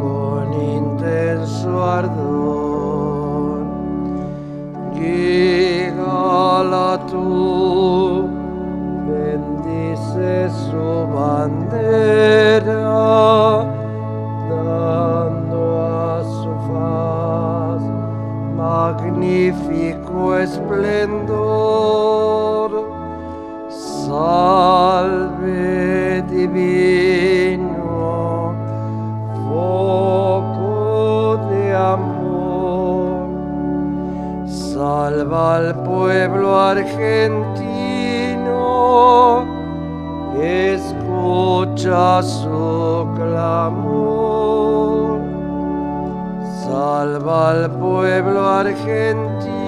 con 0.01 0.53
intenso 0.53 1.83
ardor. 1.83 3.65
Llega 4.95 6.99
tú, 7.11 8.29
bendice 9.09 10.51
su 10.51 10.87
bandera, 11.15 12.95
dando 14.49 15.61
a 15.83 15.85
su 16.23 16.53
faz 16.69 17.83
magnífico 20.15 20.39
esplendor. 20.39 21.91
Salve 24.07 26.23
divino, 26.29 28.55
foco 29.49 31.41
de 31.51 31.75
amor, 31.75 33.27
salva 34.47 35.57
al 35.57 35.75
pueblo 35.83 36.61
argentino, 36.61 38.55
escucha 40.39 42.23
su 42.23 43.09
clamor, 43.17 45.19
salva 46.69 47.51
al 47.51 47.69
pueblo 47.71 48.47
argentino 48.47 49.64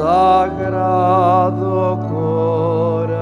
sagrado 0.00 1.76
corazón. 2.08 3.20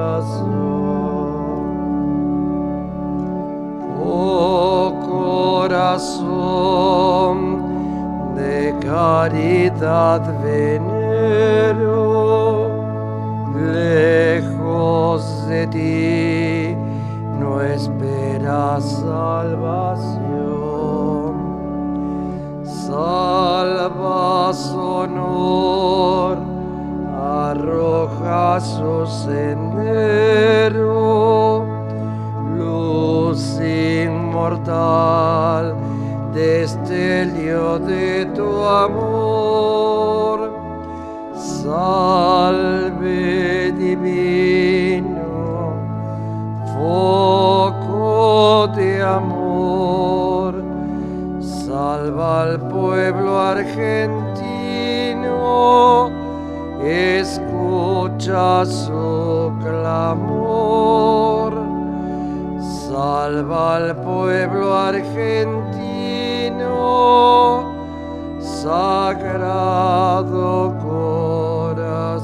Oh 4.01 4.85
corazón 5.65 6.27
de 8.37 8.61
caridad 8.81 10.23
venero, 10.45 11.91
lejos 13.57 15.21
de 15.49 15.63
ti 15.67 16.77
no 17.41 17.61
esperas 17.61 18.85
salvación. 19.03 20.29
Salva 22.65 24.53
honor, 24.77 26.48
arroja 27.51 28.61
su 28.61 29.07
sendero, 29.07 30.85
luz 32.57 33.61
inmortal, 33.61 35.75
destello 36.35 37.79
de 37.79 38.27
tu 38.37 38.65
amor. 38.65 40.51
Salve 41.35 43.73
divino, 43.73 45.73
foco 46.75 48.69
de 48.75 49.03
amor, 49.03 50.63
salva 51.41 52.43
al 52.43 52.61
pueblo 52.69 53.39
argentino, 53.39 54.19
escucha 56.81 58.65
su 58.65 59.53
clamor, 59.61 61.53
salva 62.89 63.77
al 63.77 63.97
pueblo 64.03 64.77
argentino, 64.77 65.57
sagrado 68.41 69.75
corazón. 70.79 72.19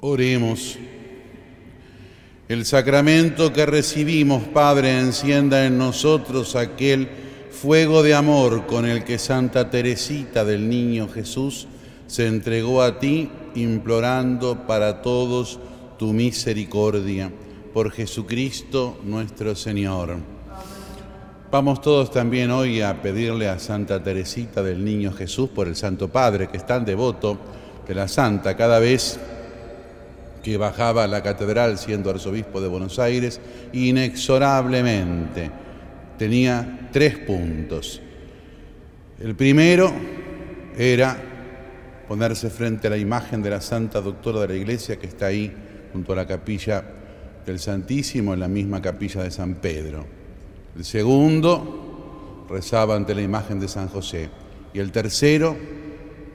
Oremos. 0.00 0.78
El 2.52 2.66
sacramento 2.66 3.50
que 3.50 3.64
recibimos, 3.64 4.42
Padre, 4.42 5.00
encienda 5.00 5.64
en 5.64 5.78
nosotros 5.78 6.54
aquel 6.54 7.08
fuego 7.50 8.02
de 8.02 8.12
amor 8.12 8.66
con 8.66 8.84
el 8.84 9.04
que 9.04 9.18
Santa 9.18 9.70
Teresita 9.70 10.44
del 10.44 10.68
Niño 10.68 11.08
Jesús 11.08 11.66
se 12.06 12.26
entregó 12.26 12.82
a 12.82 12.98
ti, 12.98 13.30
implorando 13.54 14.66
para 14.66 15.00
todos 15.00 15.60
tu 15.98 16.12
misericordia. 16.12 17.32
Por 17.72 17.90
Jesucristo 17.90 19.00
nuestro 19.02 19.54
Señor. 19.54 20.18
Vamos 21.50 21.80
todos 21.80 22.10
también 22.10 22.50
hoy 22.50 22.82
a 22.82 23.00
pedirle 23.00 23.48
a 23.48 23.58
Santa 23.58 24.02
Teresita 24.02 24.62
del 24.62 24.84
Niño 24.84 25.10
Jesús 25.14 25.48
por 25.48 25.68
el 25.68 25.74
Santo 25.74 26.08
Padre, 26.08 26.50
que 26.50 26.58
es 26.58 26.66
tan 26.66 26.84
devoto 26.84 27.38
de 27.88 27.94
la 27.94 28.08
Santa 28.08 28.54
cada 28.54 28.78
vez 28.78 29.18
que 30.42 30.56
bajaba 30.56 31.04
a 31.04 31.06
la 31.08 31.22
catedral 31.22 31.78
siendo 31.78 32.10
arzobispo 32.10 32.60
de 32.60 32.68
Buenos 32.68 32.98
Aires, 32.98 33.40
inexorablemente 33.72 35.50
tenía 36.18 36.88
tres 36.92 37.18
puntos. 37.18 38.00
El 39.20 39.34
primero 39.34 39.92
era 40.76 41.16
ponerse 42.08 42.50
frente 42.50 42.88
a 42.88 42.90
la 42.90 42.98
imagen 42.98 43.42
de 43.42 43.50
la 43.50 43.60
Santa 43.60 44.00
Doctora 44.00 44.40
de 44.40 44.48
la 44.48 44.54
Iglesia 44.54 44.98
que 44.98 45.06
está 45.06 45.26
ahí 45.26 45.52
junto 45.92 46.12
a 46.12 46.16
la 46.16 46.26
capilla 46.26 46.84
del 47.46 47.58
Santísimo, 47.58 48.34
en 48.34 48.40
la 48.40 48.48
misma 48.48 48.80
capilla 48.80 49.22
de 49.22 49.30
San 49.30 49.56
Pedro. 49.56 50.04
El 50.76 50.84
segundo 50.84 52.46
rezaba 52.48 52.96
ante 52.96 53.14
la 53.14 53.22
imagen 53.22 53.60
de 53.60 53.68
San 53.68 53.88
José. 53.88 54.28
Y 54.74 54.78
el 54.78 54.92
tercero, 54.92 55.56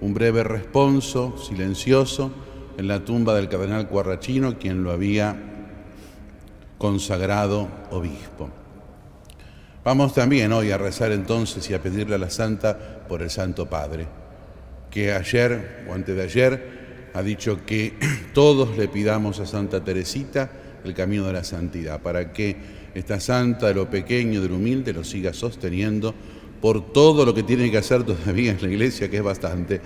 un 0.01 0.13
breve 0.13 0.43
responso 0.43 1.37
silencioso 1.37 2.31
en 2.77 2.87
la 2.87 3.03
tumba 3.03 3.35
del 3.35 3.49
cardenal 3.49 3.87
Cuarrachino, 3.87 4.57
quien 4.57 4.83
lo 4.83 4.91
había 4.91 5.35
consagrado 6.77 7.67
obispo. 7.91 8.49
Vamos 9.83 10.13
también 10.13 10.51
hoy 10.53 10.71
a 10.71 10.77
rezar 10.77 11.11
entonces 11.11 11.69
y 11.69 11.73
a 11.73 11.81
pedirle 11.81 12.15
a 12.15 12.19
la 12.19 12.29
Santa 12.29 12.77
por 13.07 13.21
el 13.21 13.29
Santo 13.29 13.67
Padre, 13.67 14.05
que 14.91 15.11
ayer 15.11 15.85
o 15.89 15.93
antes 15.93 16.15
de 16.15 16.23
ayer 16.23 16.77
ha 17.13 17.23
dicho 17.23 17.65
que 17.65 17.93
todos 18.33 18.77
le 18.77 18.87
pidamos 18.87 19.39
a 19.39 19.45
Santa 19.45 19.83
Teresita 19.83 20.51
el 20.83 20.93
camino 20.93 21.25
de 21.25 21.33
la 21.33 21.43
santidad, 21.43 22.01
para 22.01 22.31
que 22.31 22.55
esta 22.93 23.19
santa 23.19 23.67
de 23.67 23.73
lo 23.73 23.89
pequeño, 23.89 24.41
de 24.41 24.49
lo 24.49 24.55
humilde, 24.55 24.93
lo 24.93 25.03
siga 25.03 25.33
sosteniendo 25.33 26.13
por 26.61 26.93
todo 26.93 27.25
lo 27.25 27.33
que 27.33 27.43
tiene 27.43 27.69
que 27.69 27.77
hacer 27.77 28.03
todavía 28.03 28.51
en 28.51 28.61
la 28.61 28.67
iglesia, 28.67 29.09
que 29.09 29.17
es 29.17 29.23
bastante. 29.23 29.81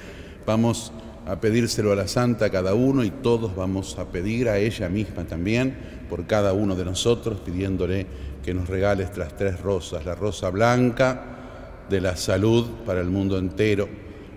Vamos 0.46 0.92
a 1.26 1.40
pedírselo 1.40 1.92
a 1.92 1.96
la 1.96 2.08
santa 2.08 2.50
cada 2.50 2.74
uno 2.74 3.04
y 3.04 3.12
todos 3.12 3.56
vamos 3.56 3.98
a 4.00 4.12
pedir 4.12 4.50
a 4.50 4.58
ella 4.58 4.90
misma 4.90 5.26
también 5.26 6.06
por 6.10 6.26
cada 6.26 6.54
uno 6.54 6.76
de 6.76 6.86
nosotros, 6.86 7.40
pidiéndole 7.40 8.06
que 8.44 8.54
nos 8.54 8.68
regale 8.68 9.04
estas 9.04 9.38
tres 9.38 9.60
rosas, 9.62 10.06
la 10.06 10.16
rosa 10.16 10.50
blanca 10.50 11.86
de 11.90 12.02
la 12.02 12.16
salud 12.16 12.66
para 12.86 13.02
el 13.02 13.10
mundo 13.10 13.38
entero, 13.38 13.88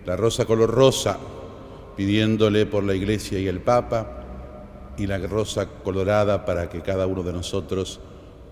la 0.05 0.17
rosa 0.17 0.45
color 0.45 0.71
rosa, 0.71 1.19
pidiéndole 1.97 2.67
por 2.67 2.85
la 2.85 2.95
iglesia 2.95 3.39
y 3.39 3.49
el 3.49 3.61
Papa, 3.61 4.25
y 4.97 5.07
la 5.07 5.19
rosa 5.19 5.67
colorada 5.67 6.45
para 6.45 6.69
que 6.69 6.81
cada 6.81 7.07
uno 7.07 7.23
de 7.23 7.33
nosotros 7.33 8.01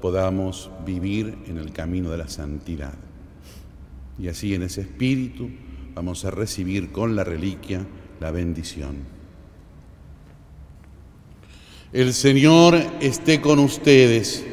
podamos 0.00 0.70
vivir 0.84 1.38
en 1.46 1.58
el 1.58 1.72
camino 1.72 2.10
de 2.10 2.18
la 2.18 2.28
santidad. 2.28 2.94
Y 4.18 4.28
así 4.28 4.54
en 4.54 4.62
ese 4.62 4.82
espíritu 4.82 5.48
vamos 5.94 6.24
a 6.24 6.30
recibir 6.30 6.90
con 6.90 7.14
la 7.14 7.24
reliquia 7.24 7.86
la 8.22 8.30
bendición. 8.30 8.98
El 11.92 12.14
Señor 12.14 12.80
esté 13.00 13.40
con 13.40 13.58
ustedes 13.58 14.44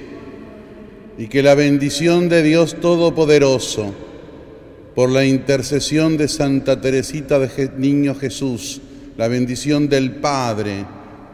y 1.20 1.28
que 1.28 1.44
la 1.44 1.54
bendición 1.54 2.30
de 2.30 2.42
Dios 2.42 2.78
Todopoderoso, 2.82 3.94
por 4.96 5.12
la 5.12 5.24
intercesión 5.24 6.18
de 6.18 6.28
Santa 6.28 6.82
Teresita 6.82 7.38
de 7.38 7.72
Niño 7.78 8.16
Jesús, 8.16 8.82
la 9.16 9.28
bendición 9.28 9.88
del 9.88 10.14
Padre 10.14 10.84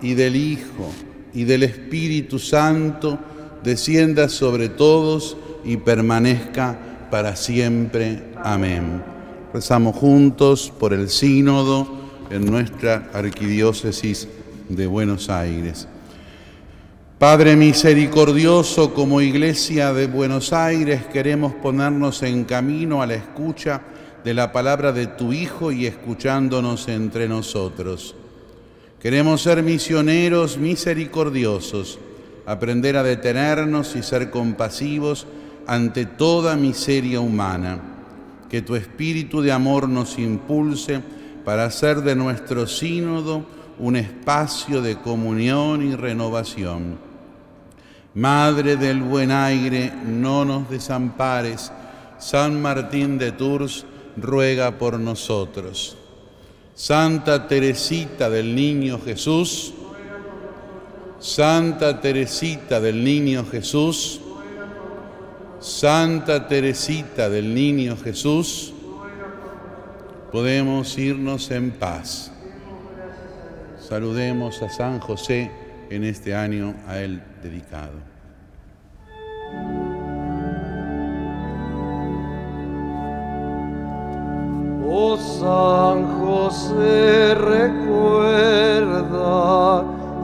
y 0.02 0.14
del 0.14 0.36
Hijo 0.36 0.92
y 1.34 1.46
del 1.46 1.64
Espíritu 1.64 2.38
Santo, 2.38 3.18
descienda 3.64 4.28
sobre 4.28 4.68
todos 4.68 5.38
y 5.64 5.78
permanezca 5.78 7.08
para 7.10 7.38
siempre. 7.38 8.24
Amén. 8.44 9.02
Rezamos 9.54 9.96
juntos 9.96 10.72
por 10.78 10.92
el 10.92 11.10
sínodo 11.10 12.05
en 12.30 12.46
nuestra 12.46 13.10
arquidiócesis 13.14 14.28
de 14.70 14.88
Buenos 14.88 15.30
Aires. 15.30 15.88
Padre 17.20 17.56
misericordioso, 17.56 18.94
como 18.94 19.22
Iglesia 19.22 19.94
de 19.94 20.08
Buenos 20.08 20.52
Aires 20.52 21.06
queremos 21.12 21.54
ponernos 21.54 22.24
en 22.24 22.44
camino 22.44 23.02
a 23.02 23.08
la 23.08 23.16
escucha 23.16 23.82
de 24.24 24.34
la 24.34 24.52
palabra 24.52 24.92
de 24.92 25.08
tu 25.08 25.32
Hijo 25.32 25.72
y 25.72 25.86
escuchándonos 25.86 26.88
entre 26.88 27.30
nosotros. 27.30 28.16
Queremos 29.00 29.42
ser 29.42 29.64
misioneros 29.64 30.58
misericordiosos, 30.58 32.00
aprender 32.46 32.98
a 32.98 33.04
detenernos 33.04 33.96
y 33.96 34.04
ser 34.04 34.30
compasivos 34.30 35.28
ante 35.68 36.06
toda 36.06 36.56
miseria 36.56 37.20
humana 37.20 37.80
que 38.50 38.62
tu 38.62 38.76
espíritu 38.76 39.42
de 39.42 39.52
amor 39.52 39.90
nos 39.90 40.18
impulse 40.20 41.02
para 41.46 41.66
hacer 41.66 42.02
de 42.02 42.16
nuestro 42.16 42.68
sínodo 42.68 43.46
un 43.78 43.96
espacio 43.96 44.82
de 44.82 44.98
comunión 44.98 45.88
y 45.88 45.96
renovación. 45.96 46.98
Madre 48.16 48.78
del 48.78 49.02
buen 49.02 49.32
aire, 49.32 49.94
no 50.06 50.44
nos 50.44 50.70
desampares. 50.70 51.72
San 52.18 52.62
Martín 52.62 53.18
de 53.18 53.32
Tours 53.32 53.86
ruega 54.18 54.78
por 54.78 55.00
nosotros. 55.00 55.98
Santa 56.74 57.48
Teresita 57.48 58.30
del 58.30 58.56
Niño 58.56 59.00
Jesús, 59.04 59.74
Santa 61.20 62.02
Teresita 62.02 62.80
del 62.80 63.04
Niño 63.04 63.46
Jesús, 63.50 64.20
Santa 65.60 66.48
Teresita 66.48 67.30
del 67.30 67.54
Niño 67.54 67.98
Jesús, 67.98 68.75
podemos 70.36 70.98
irnos 70.98 71.50
en 71.50 71.72
paz. 71.72 72.30
Saludemos 73.80 74.62
a 74.62 74.70
San 74.70 75.00
José 75.00 75.50
en 75.90 76.04
este 76.04 76.36
año 76.36 76.76
a 76.90 77.00
él 77.00 77.24
dedicado. 77.42 77.94
Oh 84.86 85.16
San 85.16 86.20
José, 86.20 87.34
recuerda 87.36 88.66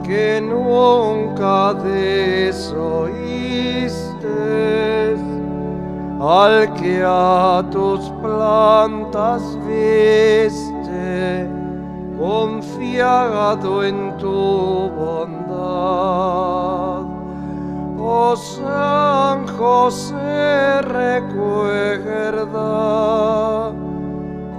que 0.04 0.42
nunca 0.42 1.72
desoíste 1.72 2.82
al 6.22 6.72
que 6.74 7.02
a 7.04 7.64
tus 7.72 8.08
plantas 8.22 9.42
viste, 9.66 11.48
confiado 12.16 13.82
en 13.82 14.16
tu 14.18 14.88
bondad. 14.96 15.42
Oh 17.98 18.36
San 18.36 19.48
José, 19.58 20.82
recuerda 20.82 22.52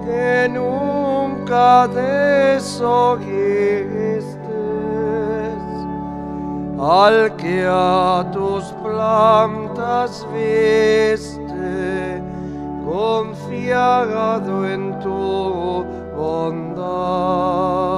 que 0.06 0.50
nunca 0.50 1.88
desoíste 1.88 3.54
al 6.78 7.36
que 7.38 7.66
a 7.66 8.30
tus 8.34 8.66
plantas 8.84 10.28
viste, 10.34 11.43
confiado 12.94 14.68
en 14.70 15.00
tu 15.00 15.84
bondad. 16.16 17.93